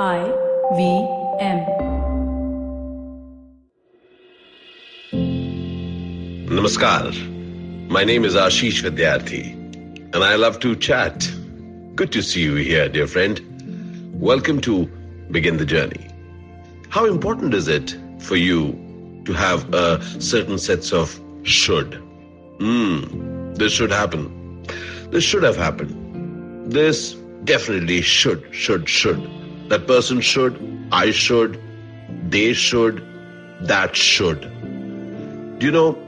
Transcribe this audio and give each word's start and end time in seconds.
I 0.00 0.24
V 0.74 1.06
M. 1.38 1.66
Namaskar. 6.48 7.12
My 7.90 8.02
name 8.02 8.24
is 8.24 8.34
Ashish 8.34 8.82
Vidyarthi, 8.82 9.52
and 10.14 10.24
I 10.24 10.36
love 10.36 10.60
to 10.60 10.74
chat. 10.76 11.30
Good 11.94 12.10
to 12.12 12.22
see 12.22 12.40
you 12.40 12.54
here, 12.54 12.88
dear 12.88 13.06
friend. 13.06 13.38
Welcome 14.18 14.62
to 14.62 14.86
Begin 15.30 15.58
the 15.58 15.66
Journey. 15.66 16.08
How 16.88 17.04
important 17.04 17.52
is 17.52 17.68
it 17.68 17.94
for 18.18 18.36
you 18.36 18.72
to 19.26 19.34
have 19.34 19.74
a 19.74 20.02
certain 20.22 20.56
sets 20.56 20.94
of 20.94 21.20
should? 21.42 21.96
Hmm, 22.60 23.52
this 23.52 23.74
should 23.74 23.92
happen. 23.92 24.66
This 25.10 25.22
should 25.22 25.42
have 25.42 25.56
happened. 25.56 26.72
This 26.72 27.12
definitely 27.44 28.00
should, 28.00 28.42
should, 28.54 28.88
should. 28.88 29.30
That 29.72 29.86
person 29.86 30.20
should, 30.20 30.58
I 30.92 31.12
should, 31.12 31.58
they 32.28 32.52
should, 32.52 33.02
that 33.62 33.96
should. 33.96 34.42
Do 35.58 35.64
you 35.64 35.72
know, 35.72 35.98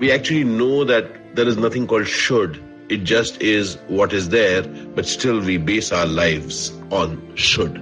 we 0.00 0.10
actually 0.10 0.42
know 0.42 0.82
that 0.82 1.36
there 1.36 1.46
is 1.46 1.56
nothing 1.56 1.86
called 1.86 2.08
should. 2.08 2.60
It 2.88 3.04
just 3.04 3.40
is 3.40 3.78
what 3.86 4.12
is 4.12 4.30
there, 4.30 4.62
but 4.96 5.06
still 5.06 5.38
we 5.40 5.58
base 5.58 5.92
our 5.92 6.06
lives 6.06 6.72
on 6.90 7.22
should. 7.36 7.76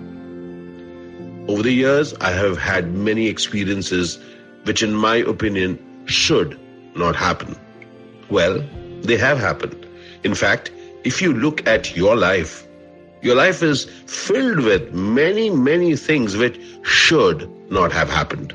Over 1.49 1.63
the 1.63 1.73
years, 1.73 2.13
I 2.21 2.33
have 2.33 2.59
had 2.59 2.93
many 2.93 3.29
experiences 3.29 4.19
which, 4.65 4.83
in 4.83 4.95
my 4.95 5.17
opinion, 5.17 5.79
should 6.05 6.61
not 6.95 7.17
happen. 7.17 7.57
Well, 8.29 8.63
they 9.01 9.17
have 9.17 9.39
happened. 9.39 9.87
In 10.25 10.35
fact, 10.35 10.71
if 11.05 11.23
you 11.23 11.33
look 11.33 11.67
at 11.67 11.97
your 11.97 12.17
life, 12.17 12.69
your 13.23 13.37
life 13.37 13.63
is 13.63 13.85
filled 14.07 14.61
with 14.61 14.93
many, 14.93 15.49
many 15.49 15.97
things 15.97 16.37
which 16.37 16.61
should 16.83 17.49
not 17.71 17.93
have 17.93 18.11
happened. 18.11 18.53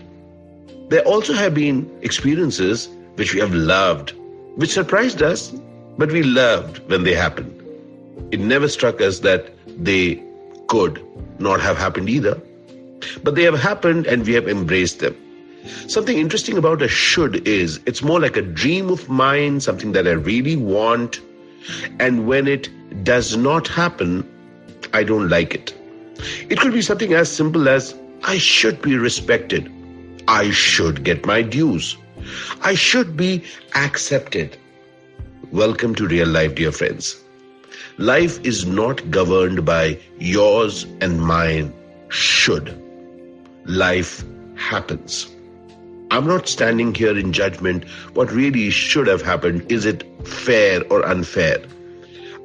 There 0.90 1.04
also 1.04 1.34
have 1.34 1.54
been 1.54 1.90
experiences 2.02 2.90
which 3.16 3.34
we 3.34 3.40
have 3.40 3.54
loved, 3.54 4.14
which 4.56 4.72
surprised 4.74 5.22
us, 5.22 5.54
but 5.98 6.12
we 6.12 6.22
loved 6.22 6.80
when 6.90 7.04
they 7.04 7.14
happened. 7.14 7.54
It 8.32 8.40
never 8.40 8.68
struck 8.68 9.02
us 9.02 9.20
that 9.20 9.54
they 9.84 10.22
could 10.68 11.04
not 11.40 11.62
have 11.62 11.78
happened 11.78 12.10
either. 12.10 12.40
But 13.24 13.36
they 13.36 13.44
have 13.44 13.60
happened 13.60 14.06
and 14.06 14.26
we 14.26 14.34
have 14.34 14.48
embraced 14.48 15.00
them. 15.00 15.16
Something 15.88 16.18
interesting 16.18 16.58
about 16.58 16.82
a 16.82 16.88
should 16.88 17.48
is 17.48 17.80
it's 17.86 18.02
more 18.02 18.20
like 18.20 18.38
a 18.38 18.42
dream 18.42 18.90
of 18.90 19.08
mine, 19.08 19.60
something 19.60 19.92
that 19.94 20.08
I 20.08 20.12
really 20.12 20.56
want. 20.56 21.22
And 22.00 22.28
when 22.28 22.48
it 22.48 22.70
does 23.04 23.36
not 23.38 23.68
happen, 23.68 24.28
I 24.94 25.04
don't 25.04 25.30
like 25.30 25.54
it. 25.54 25.74
It 26.50 26.60
could 26.60 26.74
be 26.74 26.82
something 26.82 27.14
as 27.14 27.32
simple 27.32 27.68
as 27.70 27.94
I 28.24 28.38
should 28.38 28.82
be 28.82 28.98
respected. 28.98 29.72
I 30.28 30.52
should 30.52 31.04
get 31.04 31.26
my 31.26 31.42
dues. 31.42 31.98
I 32.62 32.74
should 32.76 33.16
be 33.16 33.44
accepted. 33.76 34.58
Welcome 35.52 35.96
to 35.96 36.08
real 36.08 36.28
life, 36.28 36.56
dear 36.56 36.72
friends. 36.72 37.24
Life 37.98 38.40
is 38.46 38.66
not 38.66 39.10
governed 39.12 39.66
by 39.66 39.98
yours 40.20 40.86
and 41.02 41.22
mine 41.22 41.74
should. 42.10 42.80
Life 43.66 44.24
happens. 44.56 45.28
I'm 46.12 46.26
not 46.28 46.48
standing 46.48 46.94
here 46.94 47.18
in 47.18 47.34
judgment 47.34 47.88
what 48.14 48.32
really 48.32 48.70
should 48.70 49.08
have 49.08 49.22
happened. 49.22 49.70
Is 49.72 49.86
it 49.86 50.04
fair 50.28 50.84
or 50.90 51.06
unfair? 51.06 51.60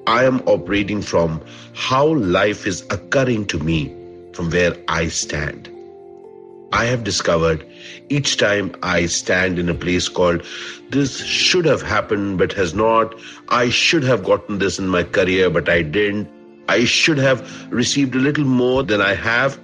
I 0.06 0.24
am 0.24 0.40
operating 0.46 1.00
from 1.00 1.40
how 1.74 2.06
life 2.06 2.66
is 2.66 2.82
occurring 2.90 3.46
to 3.46 3.58
me 3.58 3.94
from 4.32 4.50
where 4.50 4.76
I 4.88 5.08
stand. 5.08 5.68
I 6.72 6.86
have 6.86 7.04
discovered 7.04 7.64
each 8.08 8.36
time 8.36 8.74
I 8.82 9.06
stand 9.06 9.58
in 9.58 9.68
a 9.68 9.74
place 9.74 10.08
called 10.08 10.44
this 10.90 11.22
should 11.22 11.64
have 11.66 11.82
happened 11.82 12.38
but 12.38 12.52
has 12.54 12.74
not. 12.74 13.14
I 13.48 13.68
should 13.68 14.02
have 14.04 14.24
gotten 14.24 14.58
this 14.58 14.78
in 14.78 14.88
my 14.88 15.04
career 15.04 15.50
but 15.50 15.68
I 15.68 15.82
didn't. 15.82 16.28
I 16.68 16.84
should 16.84 17.18
have 17.18 17.70
received 17.70 18.14
a 18.14 18.18
little 18.18 18.44
more 18.44 18.82
than 18.82 19.00
I 19.00 19.14
have. 19.14 19.60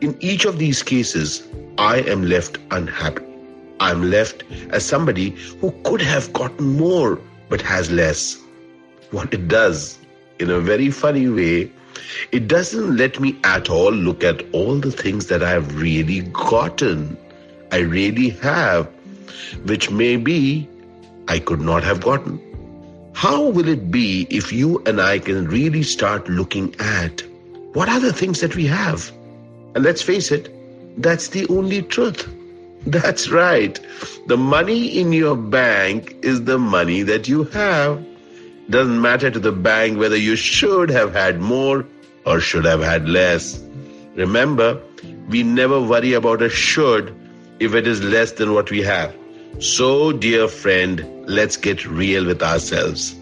In 0.00 0.16
each 0.20 0.44
of 0.44 0.58
these 0.58 0.82
cases, 0.82 1.46
I 1.78 2.00
am 2.00 2.22
left 2.28 2.58
unhappy. 2.70 3.22
I'm 3.78 4.10
left 4.10 4.42
as 4.70 4.84
somebody 4.84 5.30
who 5.60 5.70
could 5.84 6.02
have 6.02 6.32
gotten 6.32 6.76
more 6.76 7.18
but 7.48 7.62
has 7.62 7.90
less. 7.90 8.36
What 9.10 9.34
it 9.34 9.48
does, 9.48 9.98
in 10.38 10.50
a 10.50 10.60
very 10.60 10.90
funny 10.90 11.28
way, 11.28 11.70
it 12.32 12.48
doesn't 12.48 12.96
let 12.96 13.18
me 13.20 13.38
at 13.44 13.68
all 13.68 13.92
look 13.92 14.22
at 14.22 14.42
all 14.52 14.76
the 14.76 14.92
things 14.92 15.26
that 15.26 15.42
I've 15.42 15.80
really 15.80 16.20
gotten. 16.32 17.16
I 17.72 17.78
really 17.78 18.30
have, 18.30 18.86
which 19.64 19.90
maybe 19.90 20.68
I 21.28 21.38
could 21.38 21.60
not 21.60 21.82
have 21.84 22.00
gotten. 22.00 22.40
How 23.14 23.48
will 23.48 23.68
it 23.68 23.90
be 23.90 24.26
if 24.30 24.52
you 24.52 24.82
and 24.86 25.00
I 25.00 25.18
can 25.18 25.46
really 25.48 25.82
start 25.82 26.28
looking 26.28 26.74
at 26.78 27.22
what 27.72 27.88
are 27.88 28.00
the 28.00 28.12
things 28.12 28.40
that 28.40 28.56
we 28.56 28.66
have? 28.66 29.10
And 29.74 29.84
let's 29.84 30.02
face 30.02 30.32
it, 30.32 30.54
that's 31.02 31.28
the 31.28 31.46
only 31.48 31.82
truth. 31.82 32.28
That's 32.86 33.28
right. 33.28 33.78
The 34.26 34.38
money 34.38 34.98
in 34.98 35.12
your 35.12 35.36
bank 35.36 36.16
is 36.22 36.44
the 36.44 36.58
money 36.58 37.02
that 37.02 37.28
you 37.28 37.44
have. 37.44 38.02
Doesn't 38.70 39.00
matter 39.00 39.30
to 39.32 39.40
the 39.40 39.50
bank 39.50 39.98
whether 39.98 40.16
you 40.16 40.36
should 40.36 40.90
have 40.90 41.12
had 41.12 41.40
more 41.40 41.84
or 42.24 42.38
should 42.38 42.64
have 42.64 42.80
had 42.80 43.08
less. 43.08 43.60
Remember, 44.14 44.80
we 45.28 45.42
never 45.42 45.80
worry 45.80 46.12
about 46.12 46.40
a 46.40 46.48
should 46.48 47.12
if 47.58 47.74
it 47.74 47.88
is 47.88 48.00
less 48.02 48.30
than 48.32 48.54
what 48.54 48.70
we 48.70 48.80
have. 48.82 49.12
So, 49.58 50.12
dear 50.12 50.46
friend, 50.46 51.04
let's 51.26 51.56
get 51.56 51.84
real 51.84 52.24
with 52.24 52.44
ourselves. 52.44 53.16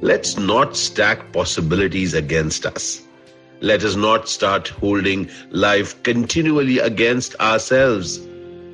Let's 0.00 0.38
not 0.38 0.76
stack 0.76 1.32
possibilities 1.32 2.14
against 2.14 2.64
us. 2.64 3.02
Let 3.60 3.82
us 3.82 3.96
not 3.96 4.28
start 4.28 4.68
holding 4.68 5.28
life 5.50 6.00
continually 6.04 6.78
against 6.78 7.34
ourselves. 7.40 8.20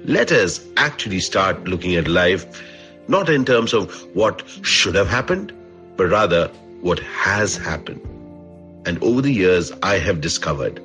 Let 0.04 0.32
us 0.32 0.60
actually 0.76 1.20
start 1.20 1.64
looking 1.66 1.96
at 1.96 2.08
life 2.08 2.44
not 3.08 3.30
in 3.30 3.44
terms 3.44 3.72
of 3.72 3.90
what 4.14 4.42
should 4.62 4.94
have 4.94 5.08
happened, 5.08 5.52
but 6.00 6.08
rather 6.08 6.46
what 6.80 6.98
has 7.00 7.58
happened. 7.58 8.00
And 8.86 8.96
over 9.02 9.20
the 9.20 9.34
years, 9.34 9.70
I 9.82 9.98
have 9.98 10.22
discovered 10.22 10.80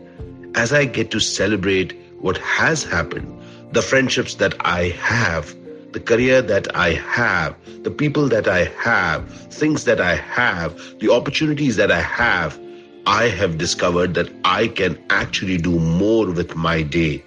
as 0.56 0.74
I 0.74 0.84
get 0.84 1.10
to 1.12 1.22
celebrate 1.22 1.98
what 2.20 2.38
has 2.40 2.84
happened, 2.84 3.26
the 3.72 3.82
friendships 3.82 4.36
that 4.36 4.56
I 4.60 4.90
have, 4.90 5.56
the 5.94 6.02
career 6.02 6.42
that 6.42 6.68
I 6.76 6.96
have, 6.96 7.56
the 7.84 7.92
people 7.92 8.28
that 8.28 8.50
I 8.50 8.66
have, 8.84 9.32
things 9.54 9.86
that 9.86 10.02
I 10.02 10.16
have, 10.16 10.76
the 11.00 11.14
opportunities 11.14 11.78
that 11.78 11.92
I 11.92 12.02
have, 12.02 12.60
I 13.08 13.30
have 13.30 13.58
discovered 13.58 14.16
that 14.16 14.30
I 14.44 14.68
can 14.68 15.02
actually 15.12 15.60
do 15.60 15.80
more 15.80 16.30
with 16.30 16.58
my 16.58 16.82
day 16.82 17.24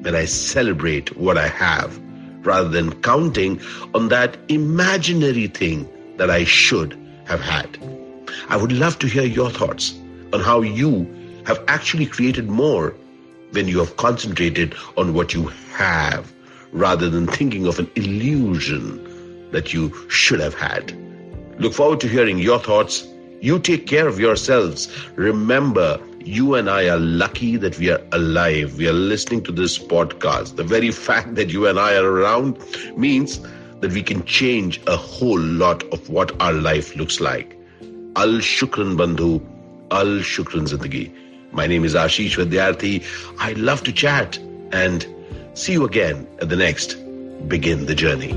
when 0.00 0.14
I 0.14 0.24
celebrate 0.24 1.14
what 1.18 1.36
I 1.36 1.48
have 1.48 2.00
rather 2.46 2.70
than 2.70 2.98
counting 3.02 3.60
on 3.92 4.08
that 4.08 4.38
imaginary 4.48 5.48
thing 5.48 5.86
that 6.16 6.30
I 6.30 6.44
should 6.44 6.98
have 7.28 7.40
had. 7.40 7.78
I 8.48 8.56
would 8.56 8.72
love 8.72 8.98
to 9.00 9.06
hear 9.06 9.24
your 9.24 9.50
thoughts 9.50 9.94
on 10.32 10.40
how 10.40 10.62
you 10.62 11.06
have 11.46 11.62
actually 11.68 12.06
created 12.06 12.48
more 12.48 12.94
when 13.52 13.68
you 13.68 13.78
have 13.78 13.96
concentrated 13.96 14.74
on 14.96 15.14
what 15.14 15.32
you 15.34 15.46
have 15.74 16.32
rather 16.72 17.08
than 17.08 17.26
thinking 17.26 17.66
of 17.66 17.78
an 17.78 17.90
illusion 17.94 19.50
that 19.52 19.72
you 19.72 19.92
should 20.10 20.40
have 20.40 20.54
had. 20.54 20.92
Look 21.58 21.72
forward 21.72 22.00
to 22.00 22.08
hearing 22.08 22.38
your 22.38 22.58
thoughts. 22.58 23.06
You 23.40 23.58
take 23.58 23.86
care 23.86 24.06
of 24.06 24.18
yourselves. 24.18 24.88
Remember, 25.16 26.00
you 26.20 26.54
and 26.54 26.68
I 26.68 26.88
are 26.88 26.98
lucky 26.98 27.56
that 27.56 27.78
we 27.78 27.90
are 27.90 28.00
alive. 28.12 28.76
We 28.76 28.88
are 28.88 28.92
listening 28.92 29.42
to 29.44 29.52
this 29.52 29.78
podcast. 29.78 30.56
The 30.56 30.64
very 30.64 30.90
fact 31.06 31.34
that 31.36 31.50
you 31.50 31.66
and 31.66 31.78
I 31.78 31.96
are 31.96 32.06
around 32.06 32.58
means 32.96 33.40
that 33.80 33.92
we 33.92 34.02
can 34.02 34.24
change 34.24 34.80
a 34.86 34.96
whole 34.96 35.38
lot 35.38 35.82
of 35.92 36.08
what 36.08 36.40
our 36.40 36.52
life 36.52 36.96
looks 36.96 37.20
like. 37.20 37.56
Al 38.16 38.40
Shukran 38.40 38.96
Bandhu, 38.96 39.40
Al 39.90 40.20
Shukran 40.20 40.66
Zindagi. 40.68 41.12
My 41.52 41.66
name 41.66 41.84
is 41.84 41.94
Ashish 41.94 42.36
Vidyarthi. 42.36 43.04
I 43.38 43.52
love 43.52 43.82
to 43.84 43.92
chat 43.92 44.38
and 44.72 45.06
see 45.54 45.72
you 45.72 45.84
again 45.84 46.26
at 46.40 46.48
the 46.48 46.56
next 46.56 46.96
Begin 47.48 47.86
the 47.86 47.94
Journey. 47.94 48.32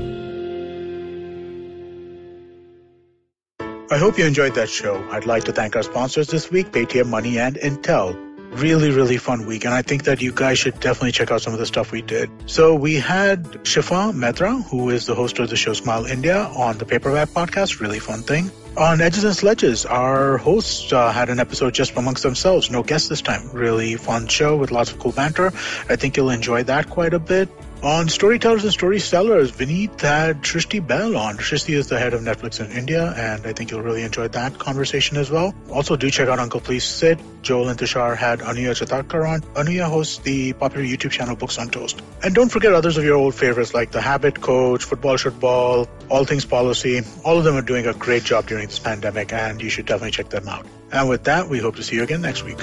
I 3.90 3.98
hope 3.98 4.16
you 4.16 4.24
enjoyed 4.24 4.54
that 4.54 4.70
show. 4.70 5.06
I'd 5.10 5.26
like 5.26 5.44
to 5.44 5.52
thank 5.52 5.76
our 5.76 5.82
sponsors 5.82 6.28
this 6.28 6.50
week, 6.50 6.72
Paytm 6.72 7.08
Money 7.08 7.38
and 7.38 7.56
Intel. 7.56 8.31
Really, 8.52 8.90
really 8.90 9.16
fun 9.16 9.46
week, 9.46 9.64
and 9.64 9.72
I 9.72 9.80
think 9.80 10.04
that 10.04 10.20
you 10.20 10.30
guys 10.30 10.58
should 10.58 10.78
definitely 10.78 11.12
check 11.12 11.30
out 11.30 11.40
some 11.40 11.54
of 11.54 11.58
the 11.58 11.64
stuff 11.64 11.90
we 11.90 12.02
did. 12.02 12.30
So 12.44 12.74
we 12.74 12.96
had 12.96 13.44
Shifa 13.64 14.14
Mehta, 14.14 14.62
who 14.68 14.90
is 14.90 15.06
the 15.06 15.14
host 15.14 15.38
of 15.38 15.48
the 15.48 15.56
show 15.56 15.72
Smile 15.72 16.04
India, 16.04 16.44
on 16.54 16.76
the 16.76 16.84
Paperback 16.84 17.30
podcast. 17.30 17.80
Really 17.80 17.98
fun 17.98 18.20
thing. 18.22 18.50
On 18.76 19.00
Edges 19.00 19.24
and 19.24 19.34
Sledges, 19.34 19.86
our 19.86 20.36
hosts 20.36 20.92
uh, 20.92 21.10
had 21.12 21.30
an 21.30 21.40
episode 21.40 21.72
just 21.72 21.96
amongst 21.96 22.22
themselves, 22.22 22.70
no 22.70 22.82
guests 22.82 23.08
this 23.08 23.22
time. 23.22 23.50
Really 23.52 23.96
fun 23.96 24.28
show 24.28 24.56
with 24.56 24.70
lots 24.70 24.92
of 24.92 24.98
cool 24.98 25.12
banter. 25.12 25.46
I 25.88 25.96
think 25.96 26.18
you'll 26.18 26.30
enjoy 26.30 26.62
that 26.64 26.90
quite 26.90 27.14
a 27.14 27.18
bit. 27.18 27.48
On 27.82 28.08
Storytellers 28.08 28.62
and 28.62 28.72
Storysellers, 28.72 29.50
Vineet 29.50 30.00
had 30.00 30.42
Srishti 30.42 30.80
Behl 30.80 31.18
on. 31.18 31.36
Srishti 31.38 31.74
is 31.74 31.88
the 31.88 31.98
head 31.98 32.14
of 32.14 32.20
Netflix 32.20 32.64
in 32.64 32.70
India, 32.70 33.12
and 33.16 33.44
I 33.44 33.52
think 33.52 33.72
you'll 33.72 33.82
really 33.82 34.04
enjoy 34.04 34.28
that 34.28 34.56
conversation 34.56 35.16
as 35.16 35.32
well. 35.32 35.52
Also, 35.68 35.96
do 35.96 36.08
check 36.08 36.28
out 36.28 36.38
Uncle 36.38 36.60
Please 36.60 36.84
Sit. 36.84 37.18
Joel 37.42 37.70
and 37.70 37.76
Tushar 37.76 38.16
had 38.16 38.38
Anuya 38.38 38.76
Jakatdar 38.76 39.28
on. 39.28 39.40
Anuya 39.54 39.88
hosts 39.88 40.18
the 40.18 40.52
popular 40.52 40.86
YouTube 40.86 41.10
channel 41.10 41.34
Books 41.34 41.58
on 41.58 41.70
Toast. 41.70 42.00
And 42.22 42.36
don't 42.36 42.50
forget 42.50 42.72
others 42.72 42.98
of 42.98 43.02
your 43.02 43.16
old 43.16 43.34
favorites 43.34 43.74
like 43.74 43.90
The 43.90 44.00
Habit 44.00 44.40
Coach, 44.40 44.84
Football 44.84 45.16
Shootball, 45.16 45.88
All 46.08 46.24
Things 46.24 46.44
Policy. 46.44 47.00
All 47.24 47.36
of 47.36 47.42
them 47.42 47.56
are 47.56 47.62
doing 47.62 47.88
a 47.88 47.94
great 47.94 48.22
job 48.22 48.46
during 48.46 48.68
this 48.68 48.78
pandemic, 48.78 49.32
and 49.32 49.60
you 49.60 49.70
should 49.70 49.86
definitely 49.86 50.12
check 50.12 50.28
them 50.28 50.46
out. 50.46 50.64
And 50.92 51.08
with 51.08 51.24
that, 51.24 51.48
we 51.48 51.58
hope 51.58 51.74
to 51.76 51.82
see 51.82 51.96
you 51.96 52.04
again 52.04 52.20
next 52.20 52.44
week. 52.44 52.60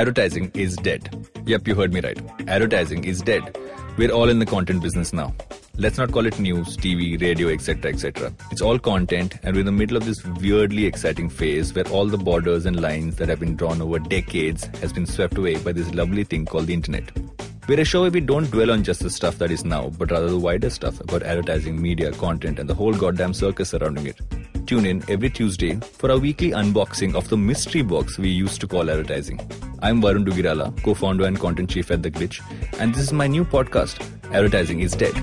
Advertising 0.00 0.50
is 0.54 0.76
dead. 0.76 1.14
Yep, 1.44 1.68
you 1.68 1.74
heard 1.74 1.92
me 1.92 2.00
right. 2.00 2.18
Advertising 2.48 3.04
is 3.04 3.20
dead. 3.20 3.58
We're 3.98 4.10
all 4.10 4.30
in 4.30 4.38
the 4.38 4.46
content 4.46 4.80
business 4.80 5.12
now. 5.12 5.34
Let's 5.76 5.98
not 5.98 6.10
call 6.10 6.24
it 6.24 6.40
news, 6.40 6.74
TV, 6.78 7.20
radio, 7.20 7.48
etc., 7.48 7.92
etc. 7.92 8.32
It's 8.50 8.62
all 8.62 8.78
content, 8.78 9.34
and 9.42 9.54
we're 9.54 9.60
in 9.60 9.66
the 9.66 9.72
middle 9.72 9.98
of 9.98 10.06
this 10.06 10.24
weirdly 10.24 10.86
exciting 10.86 11.28
phase 11.28 11.74
where 11.74 11.86
all 11.88 12.06
the 12.06 12.16
borders 12.16 12.64
and 12.64 12.80
lines 12.80 13.16
that 13.16 13.28
have 13.28 13.40
been 13.40 13.56
drawn 13.56 13.82
over 13.82 13.98
decades 13.98 14.64
has 14.80 14.90
been 14.90 15.04
swept 15.04 15.36
away 15.36 15.58
by 15.58 15.72
this 15.72 15.92
lovely 15.92 16.24
thing 16.24 16.46
called 16.46 16.68
the 16.68 16.72
internet. 16.72 17.12
We're 17.68 17.80
a 17.80 17.84
show 17.84 18.00
where 18.00 18.10
we 18.10 18.20
don't 18.20 18.50
dwell 18.50 18.70
on 18.70 18.82
just 18.82 19.02
the 19.02 19.10
stuff 19.10 19.36
that 19.36 19.50
is 19.50 19.66
now, 19.66 19.90
but 19.90 20.10
rather 20.10 20.30
the 20.30 20.38
wider 20.38 20.70
stuff 20.70 20.98
about 21.00 21.24
advertising, 21.24 21.80
media, 21.80 22.10
content, 22.12 22.58
and 22.58 22.70
the 22.70 22.74
whole 22.74 22.94
goddamn 22.94 23.34
circus 23.34 23.68
surrounding 23.68 24.06
it. 24.06 24.18
Tune 24.66 24.86
in 24.86 25.04
every 25.10 25.28
Tuesday 25.28 25.74
for 25.74 26.10
our 26.10 26.18
weekly 26.18 26.52
unboxing 26.52 27.14
of 27.14 27.28
the 27.28 27.36
mystery 27.36 27.82
box 27.82 28.18
we 28.18 28.30
used 28.30 28.62
to 28.62 28.66
call 28.66 28.88
advertising. 28.88 29.38
I'm 29.82 30.02
Varun 30.02 30.26
Duggirala, 30.26 30.82
co 30.82 30.94
founder 30.94 31.24
and 31.24 31.38
content 31.38 31.70
chief 31.70 31.90
at 31.90 32.02
The 32.02 32.10
Glitch, 32.10 32.40
and 32.78 32.94
this 32.94 33.02
is 33.02 33.12
my 33.12 33.26
new 33.26 33.44
podcast, 33.44 34.00
Advertising 34.32 34.80
is 34.80 34.92
Dead. 34.92 35.14